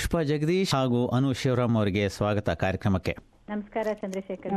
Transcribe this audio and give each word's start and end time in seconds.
ಪುಷ್ಪ 0.00 0.18
ಜಗದೀಶ್ 0.18 0.74
ಹಾಗೂ 0.74 1.06
ಅನು 1.06 1.32
ಶಿವರಾಮ್ 1.32 1.76
ಅವರಿಗೆ 1.76 2.08
ಸ್ವಾಗತ 2.08 2.50
ಕಾರ್ಯಕ್ರಮಕ್ಕೆ. 2.50 3.16
ನಮಸ್ಕಾರ 3.48 3.86
ಚಂದ್ರಶೇಖರ್ 3.92 4.52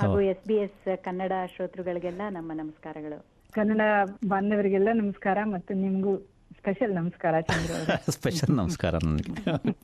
ಹಾಗೂ 0.00 0.20
ಎಸ್ 0.20 0.48
ಬಿ 0.48 0.54
ಎಸ್ 0.54 0.96
ಕನ್ನಡ 0.96 1.32
ಶ್ರೋತೃಗಳಿಗೆಲ್ಲ 1.56 2.20
ನಮ್ಮ 2.30 2.52
ನಮಸ್ಕಾರಗಳು. 2.52 3.26
ಕನ್ನಡ 3.52 3.80
ಬಾಂಧವರಿಗೆಲ್ಲ 4.28 4.88
ನಮಸ್ಕಾರ 4.94 5.38
ಮತ್ತು 5.44 5.74
ನಿಮ್ಗೂ 5.74 6.16
ಸ್ಪೆಷಲ್ 6.58 6.94
ನಮಸ್ಕಾರ 6.94 7.40
ಚಂದ್ರ 7.40 7.72
ಅವರೇ. 7.72 8.04
ಸ್ಪೆಷಲ್ 8.12 8.56
ನಮಸ್ಕಾರ 8.56 8.94
ನನಗೆ. 9.04 9.32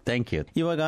Thank 0.05 0.35
you. 0.35 0.45
ಇವಾಗ 0.57 0.81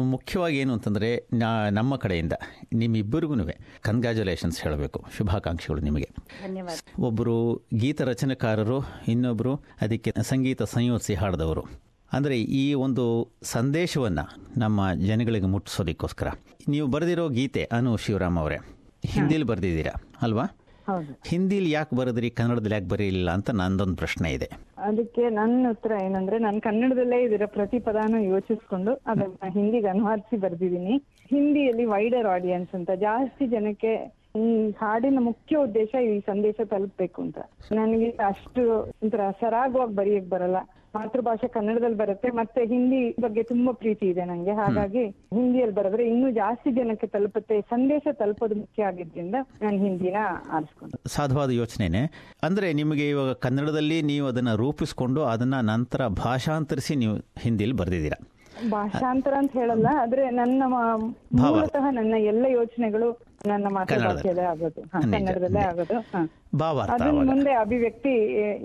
ಮುಖ್ಯವಾಗಿ 0.00 0.58
ಏನು 0.58 0.72
ಅಂತಂದರೆ 0.72 1.28
ನಮ್ಮ 1.70 1.96
ಕಡೆಯಿಂದ 1.96 2.32
ನಿಮ್ಮಿಬ್ಬರಿಗೂ 2.72 3.34
ಕಂಗ್ರ್ಯಾಚುಲೇಷನ್ಸ್ 3.80 4.62
ಹೇಳಬೇಕು. 4.62 5.04
ಶುಭಾಕಾಂಕ್ಷೆಗಳು 5.16 5.80
ನಿಮಗೆ. 5.80 6.08
ಧನ್ಯವಾದ. 6.46 6.78
ಒಬ್ಬರು 6.98 7.62
ಗೀತ 7.74 8.02
ರಚನೆಕಾರರು 8.02 8.80
ಇನ್ನೊಬ್ಬರು 9.08 9.56
ಅದಕ್ಕೆ 9.80 10.12
ಸಂಗೀತ 10.22 10.62
ಸಂಯೋಜಿಸಿ 10.62 11.14
ಹಾಡಿದವರು. 11.14 11.85
ಅಂದರೆ 12.16 12.36
ಈ 12.40 12.74
ಒಂದು 12.74 13.04
ಸಂದೇಶವನ್ನು 13.42 14.24
ನಮ್ಮ 14.58 14.80
ಜನಗಳಿಗೆ 15.06 15.46
ಮುಟ್ಟಿಸೋದಕ್ಕೋಸ್ಕರ. 15.46 16.28
ನೀವು 16.68 16.86
ಬರೆದಿರೋ 16.86 17.28
ಗೀತೆ 17.28 17.64
ಅನು 17.64 17.96
ಶಿವರಾಮ್ 17.96 18.38
ಅವರೇ 18.38 18.58
ಹಿಂದಿಲಿ 19.06 19.44
ಬರೆದಿದ್ದೀರಾ 19.44 19.94
ಅಲ್ವಾ? 20.22 20.46
ಹೌದು. 20.86 21.12
ಹಿಂದಿಲಿ 21.28 21.70
ಯಾಕೆ 21.70 21.96
ಬರೆದ್ರಿ 21.96 22.30
ಕನ್ನಡದಲ್ಲಿ 22.30 22.74
ಯಾಕೆ 22.74 22.88
ಬರೀಲಿಲ್ಲ 22.88 23.30
ಅಂತ 23.30 23.50
ನಂದೊಂದು 23.50 23.96
ಪ್ರಶ್ನೆ 23.96 24.28
ಇದೆ. 24.32 24.48
ಅದಕ್ಕೆ 24.78 25.30
ನನ್ನ 25.30 25.66
ಉತ್ತರ 25.70 25.92
ಏನಂದ್ರೆ 26.04 26.38
ನಾನು 26.38 26.60
ಕನ್ನಡದಲ್ಲೇ 26.60 27.22
ಇದರ 27.22 27.42
ಪ್ರತಿ 27.46 27.78
ಪದಾನು 27.78 28.18
ಯೋಚಿಸ್ಕೊಂಡು 28.24 28.92
ಅದನ್ನ 29.06 29.48
ಹಿಂದಿಗೆ 29.52 29.88
ಅನುವಾದಿಸಿ 29.88 30.36
ಬರ್ದಿದ್ದೀನಿ. 30.36 30.96
ಹಿಂದಿಯಲ್ಲಿ 31.30 31.84
ವೈಡರ್ 31.84 32.26
ಆಡಿಯನ್ಸ್ 32.26 32.74
ಅಂತ 32.74 32.90
ಜಾಸ್ತಿ 32.90 33.46
ಜನಕ್ಕೆ 33.46 33.92
ಈ 34.36 34.70
ಹಾಡಿನ 34.70 35.18
ಮುಖ್ಯ 35.20 35.56
ಉದ್ದೇಶ 35.56 35.94
ಈ 36.08 36.20
ಸಂದೇಶ 36.20 36.56
ತಲುಪಬೇಕು 36.70 37.22
ಅಂತ. 37.22 37.38
ನನಗೆ 37.72 38.10
ಅಷ್ಟು 38.10 38.62
ಒಂಥರ 39.02 39.20
ಸರಾಗವಾಗಿ 39.30 39.94
ಬರೆಯಕ್ 39.94 40.28
ಬರಲ್ಲ. 40.28 40.56
ಮಾತೃಭಾಷೆ 40.96 41.48
ಕನ್ನಡದಲ್ಲಿ 41.48 41.96
ಬರುತ್ತೆ 41.96 42.30
ಮತ್ತೆ 42.30 42.60
ಹಿಂದಿ 42.66 43.16
ಬಗ್ಗೆ 43.20 43.42
ತುಂಬಾ 43.42 43.72
ಪ್ರೀತಿ 43.72 44.06
ಇದೆ 44.06 44.24
ನಂಗೆ. 44.24 44.52
ಹಾಗಾಗಿ 44.52 45.04
ಹಿಂದಿಯಲ್ಲಿ 45.06 45.74
ಬರೆದ್ರೆ 45.74 46.08
ಇನ್ನೂ 46.08 46.30
ಜಾಸ್ತಿ 46.30 46.70
ಜನಕ್ಕೆ 46.70 47.06
ತಲುಪುತ್ತೆ 47.06 47.60
ಸಂದೇಶ 47.60 48.06
ತಲುಪೋದು 48.12 48.54
ಮುಖ್ಯ 48.54 48.84
ಆಗಿದ್ರಿಂದ 48.84 49.34
ನಾನು 49.62 49.78
ಹಿಂದಿನ 49.78 50.16
ಆರಿಸ್ಕೊಂಡೆ. 50.52 51.08
ಸಾಧುವಾದ 51.08 51.50
ಯೋಚನೆನೆ. 51.50 52.02
ಅಂದ್ರೆ 52.42 52.72
ನಿಮಗೆ 52.72 53.10
ಇವಾಗ 53.10 53.32
ಕನ್ನಡದಲ್ಲಿ 53.32 54.02
ನೀವು 54.02 54.26
ಅದನ್ನ 54.26 54.54
ರೂಪಿಸ್ಕೊಂಡು 54.54 55.22
ಅದನ್ನ 55.24 55.54
ನಂತರ 55.62 56.08
ಭಾಷಾಂತರಿಸಿ 56.24 56.94
ನೀವು 56.96 57.16
ಹಿಂದಿಲಿ 57.38 57.72
ಬರೆದಿದ್ದೀರಾ? 57.72 58.18
ಭಾಷಾಂತರ 58.70 59.34
ಅಂತ 59.38 59.52
ಹೇಳಲ್ಲ 59.52 59.86
ಆದ್ರೆ 60.00 60.30
ನನ್ನ 60.30 60.62
ಮೂಲತಃ 61.34 61.90
ನನ್ನ 61.90 62.14
ಎಲ್ಲ 62.26 62.46
ಯೋಚನೆಗಳು 62.48 63.08
ನನ್ನ 63.46 63.68
ಮಾತೃಭಾಷೆಯಲ್ಲೇ 63.70 64.44
ಆಗೋದು. 64.52 64.82
ಕನ್ನಡದಲ್ಲೇ 65.12 65.60
ಆಗೋದು. 65.60 65.96
ಅದನ್ನ 66.94 67.22
ಮುಂದೆ 67.30 67.52
ಅಭಿವ್ಯಕ್ತಿ 67.54 68.12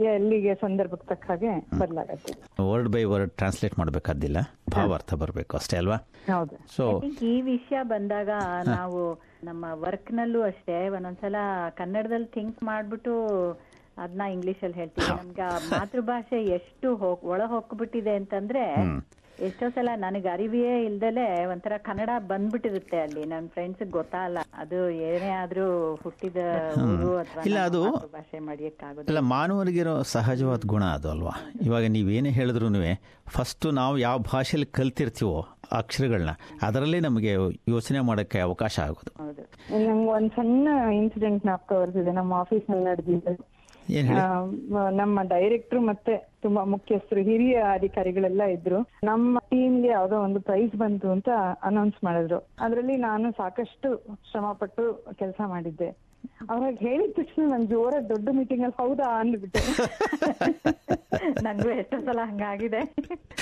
ಎಲ್ಲಿಗೆ 0.06 0.54
ಸಂದರ್ಭಕ್ಕೆ 0.56 1.08
ತಕ್ಕ 1.08 1.26
ಹಾಗೆ 1.32 1.54
ಬದಲಾಗತ್ತೆ. 1.80 2.34
ವರ್ಡ್ 2.70 2.90
ಬೈ 2.90 3.04
ವರ್ಡ್ 3.04 3.32
ಟ್ರಾನ್ಸ್ಲೇಟ್ 3.32 3.80
ಮಾಡಬೇಕಾದಿಲ್ಲ 3.80 4.38
ಭಾವಾರ್ಥ 4.70 5.14
ಬರಬೇಕು 5.14 5.58
ಅಷ್ಟೇ 5.58 5.78
ಅಲ್ವಾ? 5.78 5.98
ಹೌದು. 6.34 6.56
ಸೊ 6.76 6.86
ಈ 7.22 7.42
ವಿಷಯ 7.42 7.80
ಬಂದಾಗ 7.84 8.30
ನಾವು 8.68 9.02
ನಮ್ಮ 9.44 9.66
ವರ್ಕ್ 9.86 10.12
ನಲ್ಲೂ 10.14 10.42
ಅಷ್ಟೇ 10.42 10.78
ಒಂದೊಂದ್ಸಲ 10.90 11.36
ಕನ್ನಡದಲ್ಲಿ 11.78 12.30
ಥಿಂಕ್ 12.38 12.64
ಮಾಡ್ಬಿಟ್ಟು 12.64 13.14
ಅದನ್ನ 13.98 14.24
ಇಂಗ್ಲಿಷ್ 14.34 14.62
ಅಲ್ಲಿ 14.64 14.78
ಹೇಳ್ತೀವಿ. 14.78 15.08
ನಮ್ಗೆ 15.18 15.42
ಆ 15.42 15.56
ಮಾತೃಭಾಷೆ 15.72 16.38
ಎಷ್ಟು 16.56 16.96
ಹೋಗ್ 16.96 17.24
ಒಳ 17.24 17.42
ಹೋಗ್ಬಿಟ್ಟಿದೆ 17.46 18.14
ಅಂತಂದ್ರೆ 18.16 18.64
ಎಷ್ಟೋ 19.42 19.70
ಸಲ 19.70 19.90
ನನಗೆ 19.96 20.28
ಅರಿವಿಯೇ 20.28 20.86
ಇಲ್ದಲೆ 20.86 21.46
ಒಂಥರ 21.46 21.72
ಕನ್ನಡ 21.78 22.10
ಬಂದ್ಬಿಟ್ಟಿರುತ್ತೆ 22.18 22.98
ಅಲ್ಲಿ. 22.98 23.26
ನನ್ನ 23.26 23.48
ಫ್ರೆಂಡ್ಸ್ 23.48 23.92
ಗೊತ್ತಾಗಲ್ಲ 23.92 24.38
ಅದು 24.54 24.90
ಏನೇ 24.90 25.30
ಆದ್ರೂ 25.30 25.96
ಹುಟ್ಟಿದ 26.04 26.38
ಊರು 26.72 27.22
ಇಲ್ಲ, 27.46 27.60
ಅದು- 27.60 27.90
ಭಾಷೆ 27.92 28.40
ಮಾಡಿಯಕ್ಕಾಗುತ್ತೆ 28.40 29.14
ಅಲ್ಲ 29.14 29.20
ಮಾನವರಿಗಿರೋ 29.20 30.02
ಸಹಜವಾದ 30.02 30.62
ಗುಣ 30.66 30.84
ಅದು 30.84 31.10
ಅಲ್ವಾ? 31.10 31.32
ಇವಾಗ 31.62 31.84
ನೀವೇನೇ 31.88 32.30
ಹೇಳಿದ್ರು 32.30 32.70
ಫಸ್ಟ್ 33.28 33.74
ನಾವು 33.74 33.98
ಯಾವ 33.98 34.18
ಭಾಷೆಯಲ್ಲಿ 34.18 34.66
ಕಲ್ತಿರ್ತೀವೋ 34.66 35.48
ಅಕ್ಷರಗಳನ್ನ 35.72 36.30
ಅದರಲ್ಲಿ 36.62 37.00
ನಮಗೆ 37.00 37.34
ಯೋಚನೆ 37.68 38.00
ಮಾಡೋಕ್ಕೆ 38.00 38.40
ಅವಕಾಶ 38.40 38.80
ಆಗೋದು. 38.80 39.24
ಹೌದು. 39.24 39.42
ನಂಗೆ 39.42 40.12
ಒಂದ್ 40.12 40.32
ಸಣ್ಣ 40.32 40.68
ಇನ್ಸಿಡೆಂಟ್ 40.94 41.46
ನಾಪ್ಕ 41.46 41.74
ಬರ್ತಿದೆ. 41.74 42.12
ನಮ್ಮ 42.12 42.34
ನಡೆದಿದ್ದು. 42.70 43.51
ನಮ್ಮ 44.92 45.22
ಡೈರೆಕ್ಟರ್ 45.22 45.80
ಮತ್ತೆ 45.80 46.32
ತುಂಬಾ 46.42 46.64
ಮುಖ್ಯಸ್ಥರು 46.64 47.22
ಹಿರಿಯ 47.22 47.64
ಅಧಿಕಾರಿಗಳೆಲ್ಲ 47.72 48.44
ಇದ್ರು. 48.44 48.88
ನಮ್ಮ 49.04 49.40
ಟೀಮ್ಗೆ 49.40 49.88
ಯಾವ್ದೋ 49.88 50.20
ಒಂದು 50.20 50.40
ಪ್ರೈಸ್ 50.40 50.76
ಬಂತು 50.76 51.12
ಅಂತ 51.12 51.30
ಅನೌನ್ಸ್ 51.64 52.04
ಮಾಡಿದ್ರು. 52.04 52.48
ಅದ್ರಲ್ಲಿ 52.60 52.96
ನಾನು 52.96 53.32
ಸಾಕಷ್ಟು 53.32 54.04
ಶ್ರಮ 54.32 54.52
ಪಟ್ಟು 54.52 55.06
ಕೆಲಸ 55.14 55.42
ಮಾಡಿದ್ದೆ. 55.46 56.12
ಅವಾಗ 56.50 56.74
ಹೇಳಿದ 56.80 57.12
ತಕ್ಷಣ 57.12 57.52
ನನ್ 57.52 57.68
ಜೋರ 57.68 57.94
ದೊಡ್ಡ 58.10 58.30
ಮೀಟಿಂಗ್ 58.32 58.64
ಅಲ್ಲಿ 58.64 58.88
ಹೌದಾ 58.88 59.20
ಅಂದ್ಬಿಟ್ಟೆ. 59.20 59.60
ನಂಗೂ 61.44 61.70
ಎಷ್ಟೋ 61.70 62.00
ಸಲ 62.00 62.20
ಹಂಗಾಗಿದೆ. 62.24 62.80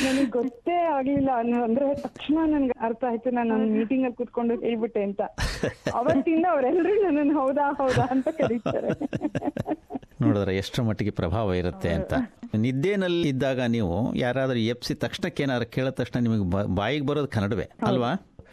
ನನಗೆ 0.05 0.25
ಗೊತ್ತೇ 0.25 0.71
ಆಗ್ಲಿಲ್ಲ 0.71 1.29
ಅನ್ನು- 1.35 1.63
ಅಂದ್ರೆ 1.63 1.95
ತಕ್ಷಣ 1.95 2.37
ನನ್ಗೆ 2.45 2.85
ಅರ್ಥ 2.85 3.03
ಆಯ್ತು 3.09 3.31
ನಾನು 3.31 3.57
ಮೀಟಿಂಗ್ 3.57 4.03
ಅಲ್ಲಿ 4.03 4.15
ಕುತ್ಕೊಂಡು 4.15 4.55
ಹೇಳ್ಬಿಟ್ಟೆ 4.59 5.03
ಅಂತ. 5.03 5.21
ಅವತ್ತಿಂದ 5.93 6.45
ಅವರೆಲ್ಲರೂ 6.51 7.03
ನನ್ನನ್ನು 7.03 7.41
ಹೌದಾ 7.41 7.73
ಹೌದಾ 7.73 8.07
ಅಂತ 8.11 8.27
ಕರೀತಾರೆ. 8.27 8.89
ನೋಡಿದ್ರೆ 10.29 10.55
ಎಷ್ಟರ 10.57 10.83
ಮಟ್ಟಿಗೆ 10.83 11.13
ಪ್ರಭಾವ 11.17 11.53
ಇರುತ್ತೆ 11.55 11.91
ಅಂತ. 11.91 12.13
ನಿದ್ದೆನಲ್ಲಿ 12.59 13.27
ಇದ್ದಾಗ 13.29 13.61
ನೀವು 13.69 13.93
ಯಾರಾದರೂ 14.17 14.61
ಎಪ್ಸಿ 14.69 14.95
ತಕ್ಷಣಕ್ಕೆ 14.95 15.43
ಏನಾದ್ರು 15.43 15.67
ಕೇಳಿದ 15.69 15.93
ತಕ್ಷಣ 15.97 16.19
ನಿಮಗೆ 16.25 16.45
ಬಾಯಿಗೆ 16.75 17.07
ಬರೋದು 17.07 17.29
ಕನ್ನಡವೇ 17.29 17.67
ಅಲ್ವಾ? 17.87 18.11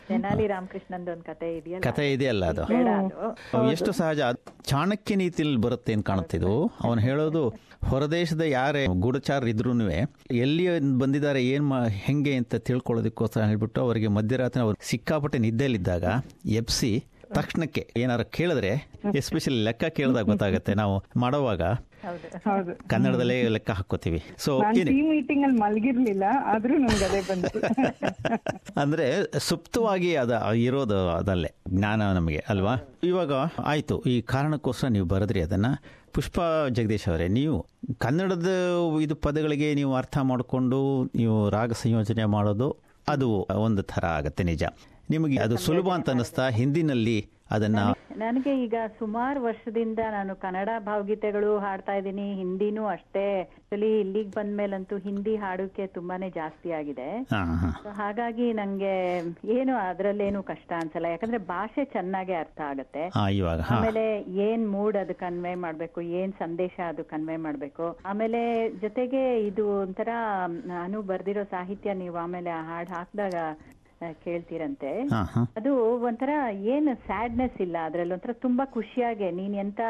ತೆನಾಲಿ 0.08 0.44
ರಾಮಕೃಷ್ಣಂದು 0.46 1.10
ಒಂದು 1.12 1.24
ಕತೆ 1.24 1.46
ಇದೆಯಲ್ಲ? 1.56 1.80
ಕಥೆ 1.82 2.04
ಇದೆಯಲ್ಲ 2.12 2.44
ಅದು. 2.46 2.64
ಅದು. 2.64 3.62
ಎಷ್ಟು 3.70 3.92
ಸಹಜ. 3.92 4.20
ಚಾಣಕ್ಯ 4.64 5.14
ನೀತಿಯಲ್ಲಿ 5.16 5.60
ಬರುತ್ತೆ 5.60 5.92
ಅಂತ 5.92 6.06
ಕಾಣುತ್ತಿದ್ದು 6.06 6.52
ಅವನು 6.80 7.00
ಹೇಳೋದು 7.00 7.42
ಹೊರದೇಶದ 7.88 8.44
ಯಾರೇ 8.50 8.82
ಗೂಢಚಾರ 9.00 9.48
ಇದ್ರೂ 9.48 9.72
ಎಲ್ಲಿ 10.40 10.64
ಬಂದಿದ್ದಾರೆ 10.98 11.40
ಏನ್ 11.46 11.66
ಮಾ 11.68 11.78
ಹೆಂಗೆ 12.00 12.34
ಅಂತ 12.34 12.54
ತಿಳ್ಕೊಳ್ಳೋದಕ್ಕೋಸ್ಕರ 12.68 13.42
ಹೇಳ್ಬಿಟ್ಟು 13.44 13.80
ಅವರಿಗೆ 13.80 14.08
ಮಧ್ಯರಾತ್ರಿ 14.14 14.62
ಅವ್ರು 14.62 14.78
ಸಿಕ್ಕಾಪಟ್ಟೆ 14.84 15.38
ನಿದ್ದೆಯಲ್ಲಿದ್ದಾಗ 15.38 16.04
ಎಬ್ಸಿ 16.54 16.92
ತಕ್ಷಣಕ್ಕೆ 17.30 17.86
ಏನಾರು 17.96 18.24
ಕೇಳಿದ್ರೆ 18.30 18.70
ಎಸ್ಪೆಷಲಿ 19.14 19.64
ಲೆಕ್ಕ 19.64 19.84
ಕೇಳಿದಾಗ 19.96 20.24
ಗೊತ್ತಾಗುತ್ತೆ. 20.24 20.74
ನಾವು 20.74 20.94
ಮಾಡುವಾಗ 21.16 21.62
ಹೌದು. 22.02 22.26
ಹೌದು. 22.44 22.72
ಕನ್ನಡದಲ್ಲೇ 22.88 23.42
ಲೆಕ್ಕ 23.48 23.70
ಹಾಕೋತೀವಿ 23.70 24.20
ಸೊ 24.38 24.50
ಮೀಟಿಂಗ್ 25.10 25.44
ಅಲ್ಲಿ 25.44 25.58
ಮಲಗಿರ್ಲಿಲ್ಲ 25.60 26.24
ಆದ್ರೂ 26.44 26.78
ನನ್ಗೆ 26.78 27.04
ಅದೇ 27.04 27.20
ಬಂತು. 27.20 27.58
ಅಂದ್ರೆ 28.82 29.06
ಸುಪ್ತವಾಗಿ 29.38 30.16
ಅದ 30.16 30.32
ಇರೋದು 30.62 31.10
ಅದಲ್ಲೇ 31.10 31.50
ಜ್ಞಾನ 31.68 32.12
ನಮಗೆ 32.12 32.42
ಅಲ್ವಾ? 32.48 32.74
ಇವಾಗ 33.02 33.32
ಆಯ್ತು. 33.64 33.96
ಈ 34.06 34.20
ಕಾರಣಕ್ಕೋಸ್ಕರ 34.26 34.88
ನೀವು 34.88 35.06
ಬರೆದ್ರಿ 35.06 35.40
ಅದನ್ನ. 35.40 35.70
ಪುಷ್ಪ 36.12 36.40
ಜಗದೀಶ್ 36.70 37.08
ಅವರೇ 37.08 37.28
ನೀವು 37.28 37.56
ಕನ್ನಡದ 37.98 38.50
ಇದು 39.00 39.14
ಪದಗಳಿಗೆ 39.16 39.74
ನೀವು 39.74 39.94
ಅರ್ಥ 39.94 40.18
ಮಾಡಿಕೊಂಡು 40.22 40.78
ನೀವು 41.14 41.50
ರಾಗ 41.50 41.72
ಸಂಯೋಜನೆ 41.72 42.24
ಮಾಡೋದು 42.26 42.68
ಅದು 43.08 43.26
ಒಂದು 43.58 43.82
ಥರ 43.82 44.04
ಆಗುತ್ತೆ 44.14 44.44
ನಿಜ. 44.44 44.62
ನಿಮಗೆ 45.10 45.38
ಅದು 45.38 45.56
ಸುಲಭ 45.56 45.88
ಅಂತ 45.88 46.10
ಅನ್ನಿಸ್ತಾ 46.10 46.48
ಹಿಂದಿನಲ್ಲಿ 46.48 47.18
ಅದನ್ನ 47.50 47.80
ನನಗೆ 48.16 48.62
ಈಗ 48.62 48.74
ಸುಮಾರು 48.98 49.42
ವರ್ಷದಿಂದ 49.42 49.98
ನಾನು 50.10 50.36
ಕನ್ನಡ 50.36 50.68
ಭಾವಗೀತೆಗಳು 50.78 51.58
ಹಾಡ್ತಾ 51.58 51.94
ಇದ್ದೀನಿ. 51.94 52.34
ಹಿಂದಿನೂ 52.34 52.86
ಅಷ್ಟೇ. 52.86 53.24
ಆಕ್ಚುಲಿ 53.40 54.00
ಇಲ್ಲಿಗೆ 54.00 54.30
ಬಂದ್ಮೇಲಂತೂ 54.30 54.98
ಹಿಂದಿ 54.98 55.36
ಹಾಡೋಕೆ 55.36 55.86
ತುಂಬಾನೇ 55.86 56.30
ಜಾಸ್ತಿ 56.30 56.70
ಆಗಿದೆ. 56.72 57.08
ಹಾಗಾಗಿ 57.92 58.52
ನಂಗೆ 58.52 58.94
ಏನು 59.58 59.74
ಅದ್ರಲ್ಲೇನು 59.76 60.42
ಕಷ್ಟ 60.42 60.72
ಅನ್ಸಲ್ಲ. 60.80 61.06
ಯಾಕಂದ್ರೆ 61.06 61.38
ಭಾಷೆ 61.38 61.84
ಚೆನ್ನಾಗೆ 61.84 62.34
ಅರ್ಥ 62.34 62.60
ಆಗತ್ತೆ. 62.60 63.04
ಆಮೇಲೆ 63.76 64.04
ಏನ್ 64.48 64.64
ಮೂಡ್ 64.70 64.96
ಅದು 64.96 65.14
ಕನ್ವೆ 65.14 65.54
ಮಾಡ್ಬೇಕು 65.54 66.00
ಏನ್ 66.00 66.32
ಸಂದೇಶ 66.38 66.80
ಅದು 66.88 67.04
ಕನ್ವೆ 67.04 67.36
ಮಾಡ್ಬೇಕು. 67.36 67.98
ಆಮೇಲೆ 68.06 68.42
ಜೊತೆಗೆ 68.80 69.46
ಇದು 69.46 69.66
ಒಂಥರ 69.80 70.08
ನಾನು 70.66 71.02
ಬರ್ದಿರೋ 71.02 71.44
ಸಾಹಿತ್ಯ 71.44 71.94
ನೀವು 71.94 72.16
ಆಮೇಲೆ 72.16 72.50
ಹಾಡ್ 72.50 72.90
ಹಾಕಿದಾಗ 72.90 73.34
ಕೇಳ್ತೀರಂತೆ. 74.24 74.90
ಅದು 75.56 75.72
ಒಂಥರ 76.00 76.30
ಏನು 76.54 76.94
ಸ್ಯಾಡ್ನೆಸ್ 76.94 77.60
ಇಲ್ಲ. 77.60 77.76
ಅದ್ರಲ್ಲಿ 77.84 78.14
ಒಂಥರ 78.14 78.32
ತುಂಬಾ 78.32 78.64
ಖುಷಿಯಾಗೆ 78.66 79.30
ನೀನ್ 79.30 79.54
ಎಂತ 79.54 79.80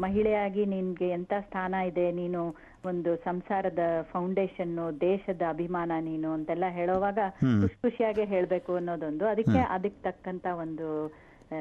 ಮಹಿಳೆಯಾಗಿ 0.00 0.66
ನಿನ್ಗೆ 0.66 1.08
ಎಂತ 1.08 1.32
ಸ್ಥಾನ 1.40 1.74
ಇದೆ 1.86 2.12
ನೀನು 2.12 2.40
ಒಂದು 2.84 3.16
ಸಂಸಾರದ 3.16 3.78
ಫೌಂಡೇಶನ್ 4.12 5.00
ದೇಶದ 5.00 5.42
ಅಭಿಮಾನ 5.48 5.92
ನೀನು 6.00 6.32
ಅಂತೆಲ್ಲ 6.32 6.64
ಹೇಳೋವಾಗ 6.68 7.18
ಖುಷಿ 7.62 7.76
ಖುಷಿಯಾಗೆ 7.82 8.24
ಹೇಳ್ಬೇಕು 8.24 8.74
ಅನ್ನೋದೊಂದು. 8.74 9.26
ಅದಕ್ಕೆ 9.26 9.58
ಅದಕ್ಕೆ 9.58 10.02
ತಕ್ಕಂತ 10.02 10.46
ಒಂದು 10.46 10.88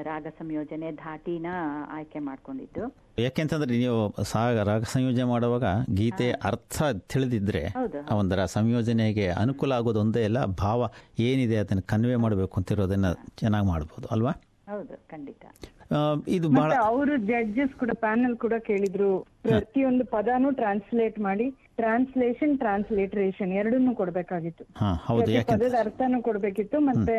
ರಾಗ 0.03 0.27
ಸಂಯೋಜನೆ 0.39 0.91
ಧಾಟಿನ 0.91 1.47
ಆಯ್ಕೆ 1.89 2.19
ಮಾಡ್ಕೊಂಡಿದ್ದು. 2.19 2.83
ಯಾಕೆಂತಂದ್ರೆ 3.19 3.77
ನೀವು 3.77 3.99
ಸಾಗ 4.23 4.59
ರಾಗ 4.59 4.83
ಸಂಯೋಜನೆ 4.83 5.23
ಮಾಡುವಾಗ 5.23 5.63
ಗೀತೆ 5.95 6.31
ಅರ್ಥ 6.31 6.83
ತಿಳಿದಿದ್ರೆ 7.07 7.61
ಒಂದರ 8.15 8.45
ಸಂಯೋಜನೆಗೆ 8.45 9.27
ಅನುಕೂಲ 9.27 9.73
ಆಗೋದು 9.73 9.99
ಒಂದೇ 9.99 10.23
ಅಲ್ಲ 10.23 10.45
ಭಾವ 10.45 10.89
ಏನಿದೆ 11.19 11.57
ಅದನ್ನು 11.57 11.81
ಕನ್ವೆ 11.87 12.15
ಮಾಡಬೇಕು 12.15 12.59
ಅಂತಿರೋದನ್ನ 12.59 13.05
ಚೆನ್ನಾಗಿ 13.37 13.67
ಮಾಡಬಹುದು 13.67 14.07
ಅಲ್ವಾ? 14.07 14.31
ಹೌದು 14.69 14.95
ಖಂಡಿತ. 15.09 15.43
ಆ, 15.91 15.97
ಇದು 16.27 16.49
ಬಹಳ 16.49 16.61
ಮತ್ತೆ 16.61 16.77
ಅವರು 16.85 17.17
ಜಡ್ಜಸ್ 17.17 17.79
ಕೂಡ 17.79 17.89
ಪ್ಯಾನಲ್ 17.93 18.37
ಕೂಡ 18.37 18.53
ಕೇಳಿದ್ರು. 18.59 19.09
ಪ್ರತಿಯೊಂದು 19.41 20.05
ಪದಾನು 20.05 20.51
ಟ್ರಾನ್ಸ್ಲೇಟ್ 20.51 21.19
ಮಾಡಿ 21.19 21.49
ಟ್ರಾನ್ಸ್ಲೇಷನ್ 21.75 22.59
ಟ್ರಾನ್ಸ್ಲೇಟ್ರೇಷನ್ 22.59 23.53
ಎರಡನ್ನೂ 23.53 23.95
ಕೊಡ್ಬೇಕಾಗಿತ್ತು. 23.95 24.63
ಪದದ 25.47 25.75
ಅರ್ಥನೂ 25.79 26.21
ಕೊಡ್ಬೇಕಿತ್ತು 26.21 26.79
ಮತ್ತೆ 26.79 27.15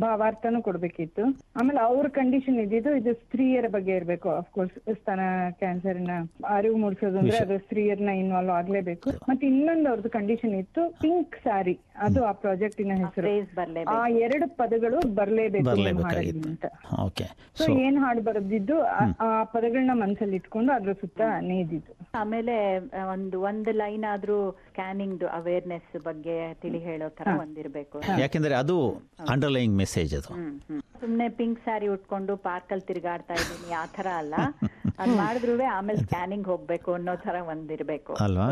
ಭಾವಾರ್ಥನೂ 0.00 0.62
ಕೊಡ್ಬೇಕಿತ್ತು. 0.62 1.22
ಆಮೇಲೆ 1.56 1.80
ಅವ್ರ 1.80 2.08
ಕಂಡೀಷನ್ 2.08 2.58
ಇದ್ದಿದ್ದು 2.58 2.96
ಇದು 2.96 3.12
ಸ್ತ್ರೀಯರ 3.12 3.68
ಬಗ್ಗೆ 3.68 3.96
ಇರ್ಬೇಕು 3.96 4.30
ಅಫ್ಕೋರ್ಸ್ 4.30 4.94
ಸ್ತನ 4.94 5.20
ಕ್ಯಾನ್ಸರ್ನ 5.50 6.10
ಅರಿವು 6.48 6.76
ಮೂಡಿಸೋದು 6.76 7.18
ಅಂದ್ರೆ 7.18 7.36
ಅದು 7.38 7.58
ಸ್ತ್ರೀಯರ್ನ 7.58 8.08
ಇನ್ವಾಲ್ವ್ 8.08 8.50
ಆಗ್ಲೇಬೇಕು. 8.50 9.10
ಮತ್ತೆ 9.28 9.46
ಇನ್ನೊಂದು 9.46 9.88
ಅವ್ರದ್ದು 9.88 10.10
ಕಂಡೀಷನ್ 10.10 10.54
ಇತ್ತು 10.54 10.90
ಪಿಂಕ್ 11.00 11.36
ಸಾರಿ 11.36 11.78
ಅದು 11.98 12.24
ಆ 12.24 12.32
ಪ್ರಾಜೆಕ್ಟಿನ 12.32 12.92
ಹೆಸರು. 12.94 13.26
ಆ 13.90 14.08
ಎರಡು 14.08 14.56
ಪದಗಳು 14.56 15.14
ಬರ್ಲೇಬೇಕು 15.14 15.64
ಅಂತ. 16.48 16.66
ಓಕೆ 17.06 17.24
ಸೊ 17.24 17.64
ಏನ್ 17.78 17.98
ಹಾಡು 17.98 18.20
ಬರೆದಿದ್ದು 18.22 18.82
ಆ- 18.82 19.10
ಆ 19.20 19.44
ಪದಗಳನ್ನ 19.44 19.90
ಮನಸ್ಸಲ್ಲಿ 19.92 20.36
ಇಟ್ಕೊಂಡು 20.36 20.72
ಅದ್ರ 20.72 20.92
ಸುತ್ತ 20.92 21.20
ನೇದಿದ್ದು 21.40 21.96
ಆಮೇಲೆ 22.14 22.78
ಒಂದು 23.12 23.40
ಒಂದು 23.40 23.72
ಲೈನ್ 23.72 24.04
ಆದ್ರೂ 24.04 24.50
ಸ್ಕ್ಯಾನಿಂಗ್ 24.50 25.24
ಅವೇರ್ನೆಸ್ 25.24 26.02
ಬಗ್ಗೆ 26.02 26.54
ತಿಳಿ 26.54 26.78
ಹೇಳೋ 26.78 27.08
ತರ 27.08 27.28
ಒಂದಿರ್ಬೇಕು. 27.40 28.02
ಯಾಕೆಂದ್ರೆ 28.20 28.54
ಅದು 28.54 28.76
ಅಂಡರ್ಲೈಯಿಂಗ್ 29.28 29.76
ಮೆಸೇಜ್ 29.86 30.12
ಅದು. 30.20 30.30
ಸುಮ್ಮನೆ 31.00 31.26
ಪಿಂಕ್ 31.38 31.58
ಸ್ಯಾರಿ 31.64 31.88
ಉಟ್ಕೊಂಡು 31.94 32.34
ಪಾರ್ಕ್ 32.46 32.70
ಅಲ್ಲಿ 32.74 32.86
ತಿರ್ಗಾಡ್ತಾ 32.90 33.34
ಇದ್ದೀನಿ 33.40 33.72
ಆ 33.80 33.84
ತರ 33.96 34.08
ಅಲ್ಲ. 34.22 34.34
ಅದ್ 35.02 35.12
ಮಾಡಿದ್ರು 35.20 35.54
ಆಮೇಲೆ 35.76 35.98
ಸ್ಕ್ಯಾನಿಂಗ್ 36.04 36.46
ಹೋಗ್ಬೇಕು 36.52 36.90
ಅನ್ನೋ 36.98 37.14
ತರ 37.24 37.36
ಒಂದಿರ್ಬೇಕು. 37.52 38.12
ಅಲ್ವಾ? 38.26 38.46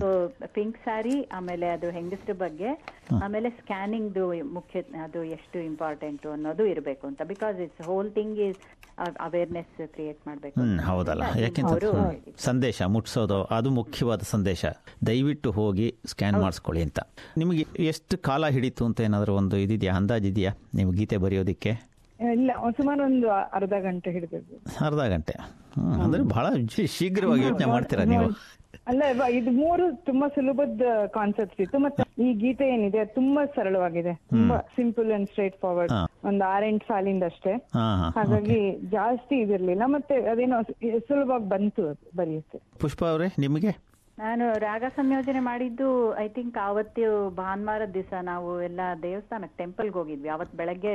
ಸೊ 0.00 0.08
ಪಿಂಕ್ 0.56 0.78
ಸ್ಯಾರಿ 0.84 1.16
ಆಮೇಲೆ 1.38 1.66
ಅದು 1.76 1.88
ಹೆಂಗಸ್ರ 1.98 2.34
ಬಗ್ಗೆ 2.44 2.70
ಆಮೇಲೆ 3.26 3.48
ಸ್ಕ್ಯಾನಿಂಗ್ 3.60 4.18
ಮುಖ್ಯ 4.56 4.82
ಅದು 5.06 5.20
ಎಷ್ಟು 5.36 5.58
ಇಂಪಾರ್ಟೆಂಟ್ 5.70 6.26
ಅನ್ನೋದು 6.34 6.64
ಇರಬೇಕು 6.72 7.04
ಅಂತ. 7.10 7.20
Because 7.32 7.58
it's 7.66 7.82
whole 7.90 8.10
thing 8.18 8.38
is 8.48 8.60
awareness 8.98 9.88
create 9.88 10.18
ಮಾಡಬೇಕು 10.26 10.86
ಹೌದಲ್ಲ. 10.86 11.22
ಯಾಕೆಂತ 11.40 11.84
ಸಂದೇಶ 12.38 12.82
ಮುಟ್ಸೋದು 12.82 13.44
ಅದು 13.44 13.70
ಮುಖ್ಯವಾದ 13.70 14.20
ಸಂದೇಶ. 14.24 14.64
ದಯವಿಟ್ಟು 15.06 15.50
ಹೋಗಿ 15.50 15.96
ಸ್ಕ್ಯಾನ್ 16.06 16.36
ಮಾಡಿಸ್ಕೊಳ್ಳಿ 16.36 16.82
ಅಂತ. 16.82 16.98
ನಿಮಗೆ 17.36 17.66
ಎಷ್ಟು 17.78 18.18
ಕಾಲ 18.18 18.46
ಹಿಡಿತು 18.46 18.84
ಅಂತ 18.84 19.00
ಏನಾದರೂ 19.00 19.34
ಒಂದು 19.34 19.56
ಇದಿದೆಯಾ 19.56 19.94
ಅಂದಾಜಿದೆಯಾ? 19.94 20.52
ನೀವು 20.74 20.92
ಗೀತೆ 20.92 21.16
ಬರೆಯೋದಕ್ಕೆ? 21.16 21.70
ಇಲ್ಲ 22.32 22.50
ಸುಮಾರು 22.76 23.04
ಒಂದು 23.04 23.30
ಅರ್ಧ 23.30 23.72
ಗಂಟೆ 23.80 24.10
ಹಿಡಿದಿದ್ದು. 24.10 24.86
ಅರ್ಧ 24.86 24.98
ಗಂಟೆ. 24.98 25.34
ಅಂದ್ರೆ 26.04 26.22
ಬಹಳ 26.22 26.46
ಶೀಘ್ರವಾಗಿ 26.86 27.42
ಯೋಚನೆ 27.42 27.66
ಮಾಡ್ತೀರಾ 27.66 28.04
ನೀವು? 28.04 28.30
ಅಲ್ಲ 28.86 29.02
ಇವ- 29.04 29.34
ಇದು 29.34 29.50
ಮೂರು 29.50 30.04
ತುಂಬಾ 30.04 30.28
ಸುಲಭದ 30.28 30.82
ಕಾನ್ಸೆಪ್ಟ್ 31.06 31.60
ಇತ್ತು. 31.60 31.78
ಮತ್ತೆ 31.78 32.22
ಈ 32.22 32.32
ಗೀತೆ 32.34 32.68
ಏನಿದೆ 32.68 32.98
ಅದು 32.98 33.14
ತುಂಬಾ 33.14 33.46
ಸರಳವಾಗಿದೆ. 33.46 34.14
ತುಂಬಾ 34.14 34.58
ಸಿಂಪಲ್ 34.58 35.12
ಅಂಡ್ 35.12 35.28
ಸ್ಟ್ರೈಟ್ 35.28 35.56
ಫಾರ್ವರ್ಡ್ 35.60 35.92
ಹಾ. 35.92 36.06
ಒಂದು 36.24 36.44
ಆರೆಂಟ್ 36.44 36.84
ಸಾಲಿಂದ 36.84 37.22
ಅಷ್ಟೇ. 37.22 37.52
ಹಾ 37.52 37.96
ಹಾ 37.96 38.20
ಹಾಗಾಗಿ 38.20 38.78
ಜಾಸ್ತಿ 38.90 39.34
ಇದಿರ್ಲಿಲ್ಲ. 39.34 39.82
ಮತ್ತೆ 39.86 40.14
ಅದೇನೋ 40.14 40.62
ಸುಲಭವಾಗಿ 40.98 41.48
ಬಂತು 41.48 41.88
ಅದು 41.88 42.16
ಬರೆಯುತ್ತೆ. 42.16 42.58
ಪುಷ್ಪ 42.80 43.04
ಅವರೇ 43.04 43.34
ನಿಮಗೆ? 43.38 43.95
ನಾನು 44.20 44.44
ರಾಗ 44.64 44.84
ಸಂಯೋಜನೆ 44.98 45.40
ಮಾಡಿದ್ದು 45.48 45.88
ಐ 46.22 46.24
ಥಿಂಕ್ 46.36 46.54
ಆವತ್ತು 46.66 47.08
ಭಾನುವಾರದ 47.40 47.92
ದಿವಸ 47.96 48.12
ನಾವು 48.28 48.50
ಎಲ್ಲ 48.68 48.80
ದೇವಸ್ಥಾನಕ್ಕೆ 49.02 49.56
ಟೆಂಪಲ್ಗೆ 49.60 49.96
ಹೋಗಿದ್ವಿ. 49.98 50.28
ಅವತ್ 50.34 50.54
ಬೆಳಗ್ಗೆ 50.60 50.94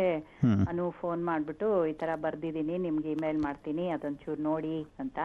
ಅನು 0.71 0.85
ಫೋನ್ 1.01 1.21
ಮಾಡ್ಬಿಟ್ಟು 1.27 1.67
ಈ 1.91 1.93
ತರ 2.01 2.11
ಬರ್ದಿದೀನಿ 2.23 2.75
ನಿಮ್ಗೆ 2.85 3.09
ಇಮೇಲ್ 3.15 3.39
ಮಾಡ್ತೀನಿ 3.47 3.83
ಅದೊಂಚೂರು 3.95 4.41
ನೋಡಿ 4.49 4.77
ಅಂತ. 5.03 5.19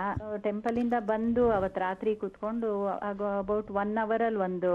ಟೆಂಪಲ್ 0.47 0.79
ಇಂದ 0.83 0.99
ಬಂದು 1.13 1.45
ಅವತ್ 1.59 1.79
ರಾತ್ರಿ 1.87 2.13
ಕುತ್ಕೊಂಡು 2.25 2.71
ಅಬೌಟ್ 3.43 3.71
ಒನ್ 3.83 3.95
ಅವರ್ 4.05 4.25
ಅಲ್ಲಿ 4.29 4.43
ಒಂದು 4.49 4.73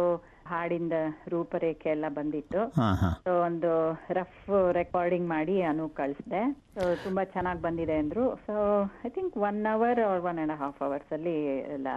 ಹಾಡಿಂದ 0.52 0.96
ರೂಪರೇಖೆ 1.34 1.92
ಎಲ್ಲ 1.96 2.10
ಬಂದಿತ್ತು. 2.18 2.64
ಸೊ 3.26 3.34
ಒಂದು 3.50 3.74
ರಫ್ 4.20 4.50
ರೆಕಾರ್ಡಿಂಗ್ 4.80 5.30
ಮಾಡಿ 5.36 5.58
ಅನು 5.72 5.86
ಕಳಿಸ್ದೆ. 6.02 6.42
ಸೊ 6.78 6.82
ತುಂಬಾ 7.06 7.26
ಚೆನ್ನಾಗಿ 7.36 7.64
ಬಂದಿದೆ 7.68 7.98
ಅಂದ್ರು. 8.04 8.26
So 8.48 8.56
I 9.08 9.12
think 9.20 9.38
one 9.50 9.62
hour 9.76 10.02
or 10.10 10.26
one 10.32 10.42
and 10.46 10.56
half 10.64 10.82
hours 10.88 11.14
ಅಲ್ಲಿ 11.20 11.38
ಎಲ್ಲ 11.78 11.92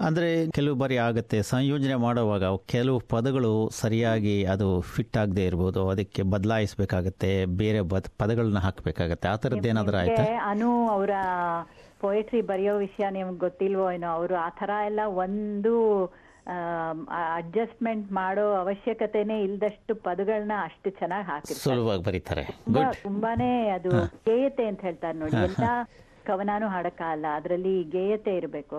ಅಂದ್ರೆ 0.00 0.50
ಕೆಲವು 0.50 0.74
ಬಾರಿ 0.74 0.96
ಆಗುತ್ತೆ 0.96 1.42
ಸಂಯೋಜನೆ 1.42 1.94
ಮಾಡುವಾಗ 1.94 2.44
ಕೆಲವು 2.66 2.98
ಪದಗಳು 2.98 3.70
ಸರಿಯಾಗಿ 3.72 4.44
ಅದು 4.44 4.80
ಫಿಟ್ 4.80 5.16
ಆಗದೆ 5.16 5.44
ಇರ್ಬೋದು 5.44 5.88
ಅದಕ್ಕೆ 5.88 6.22
ಬದಲಾಯಿಸಬೇಕಾಗತ್ತೆ 6.22 7.46
ಬೇರೆ 7.46 7.80
ಪದಗಳನ್ನ 8.18 8.58
ಹಾಕಬೇಕಾಗತ್ತೆ 8.58 9.28
ಆ 9.28 9.36
ಥರದ್ದು 9.36 9.68
ಏನಾದರೂ 9.68 9.96
ಆಯ್ತಾ? 9.96 10.24
ಅನು 10.44 10.88
ಅವರ 10.88 11.10
ಪೊಯೆಟ್ರಿ 12.00 12.40
ಬರೆಯೋ 12.40 12.78
ವಿಷಯ 12.78 13.10
ನಿಮ್ಗೆ 13.10 13.38
ಗೊತ್ತಿಲ್ವೋ 13.38 13.92
ಏನೋ 13.92 14.08
ಅವರು 14.08 14.34
ಆ 14.36 14.48
ತರ 14.48 14.70
ಎಲ್ಲ 14.84 15.00
ಒಂದು 15.16 15.74
ಅಡ್ಜಸ್ಟ್ಮೆಂಟ್ 17.36 18.12
ಮಾಡೋ 18.12 18.52
ಅವಶ್ಯಕತೆನೇ 18.54 19.42
ಇಲ್ದಷ್ಟು 19.42 19.94
ಪದಗಳನ್ನ 19.94 20.52
ಅಷ್ಟು 20.64 20.90
ಚೆನ್ನಾಗಿ 20.90 21.26
ಹಾಕಿರ್ತಾರೆ. 21.26 21.60
ಸುಲಭವಾಗಿ 21.60 22.02
ಬರೀತಾರೆ. 22.02 22.44
ತುಂಬಾ 22.64 22.92
ತುಂಬಾನೇ 23.02 23.68
ಅದು 23.68 23.90
ಗೇಯತೆ 24.28 24.66
ಅಂತ 24.66 24.80
ಹೇಳ್ತಾರೆ 24.80 25.18
ನೋಡಿ. 25.18 25.36
ಎಲ್ಲ 25.36 25.64
ಕವನಾನು 26.28 26.66
ಹಾಡಕ್ಕಾಗಲ್ಲ 26.74 27.26
ಅದ್ರಲ್ಲಿ 27.38 27.74
ಗೇಯತೆ 27.94 28.32
ಇರಬೇಕು. 28.40 28.78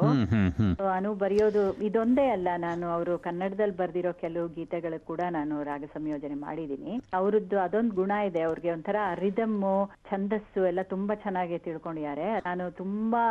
ನಾನು 0.90 1.10
ಬರೆಯೋದು 1.24 1.64
ಇದೊಂದೇ 1.88 2.26
ಅಲ್ಲ 2.36 2.50
ನಾನು 2.66 2.86
ಅವರು 2.96 3.14
ಕನ್ನಡದಲ್ಲಿ 3.28 3.78
ಬರ್ದಿರೋ 3.82 4.12
ಕೆಲವು 4.24 4.48
ಗೀತೆಗಳು 4.58 5.00
ಕೂಡ 5.10 5.22
ನಾನು 5.38 5.56
ರಾಗ 5.72 5.84
ಸಂಯೋಜನೆ 5.96 6.38
ಮಾಡಿದೀನಿ 6.46 6.94
ಅವರದ್ದು 7.20 7.60
ಅದೊಂದು 7.66 7.96
ಗುಣ 8.02 8.12
ಇದೆ 8.30 8.44
ಅವ್ರಿಗೆ 8.50 8.72
ಒಂಥರ 8.76 8.98
ರಿದಮ್ಮು 9.24 9.76
ಛಂದಸ್ಸು 10.12 10.62
ಎಲ್ಲ 10.72 10.84
ತುಂಬಾ 10.94 11.16
ಚೆನ್ನಾಗಿ 11.26 11.60
ತಿಳ್ಕೊಂಡಿದ್ದಾರೆ. 11.68 12.28
ನಾನು 12.50 12.66
ತುಂಬಾ 12.82 13.24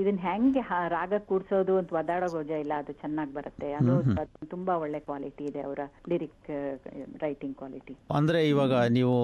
ಇದನ್ 0.00 0.10
ಇದನ್ನ 0.10 0.20
ಹೆಂಗೆ 0.28 0.62
ರಾಗ 0.94 1.14
ಕೂಡ್ಸೋದು 1.28 1.74
ಅಂತ 1.78 1.92
ಒದಾಡೋ 1.98 2.26
ಗೋಜ 2.34 2.50
ಇಲ್ಲ 2.62 2.74
ಅದು 2.82 2.92
ಚೆನ್ನಾಗಿ 3.02 3.32
ಬರುತ್ತೆ. 3.38 3.68
ಅದು 3.78 3.94
ಅದು 4.22 4.46
ತುಂಬಾ 4.54 4.72
ಒಳ್ಳೆ 4.84 5.00
ಕ್ವಾಲಿಟಿ 5.06 5.44
ಇದೆ 5.50 5.60
ಅವರ 5.68 5.80
ಲಿರಿಕ್ 6.10 6.50
ರೈಟಿಂಗ್ 7.24 7.56
ಕ್ವಾಲಿಟಿ. 7.60 7.94
ಅಂದ್ರೆ 8.18 8.40
ಇವಾಗ 8.52 8.74
ನೀವು 8.98 9.16